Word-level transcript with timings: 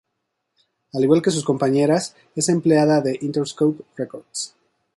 Al 0.93 1.03
igual 1.03 1.21
que 1.21 1.29
sus 1.29 1.43
compañeras, 1.45 2.15
es 2.35 2.49
empleada 2.49 3.01
de 3.01 3.19
Interscope 3.21 3.83
Records. 3.95 4.55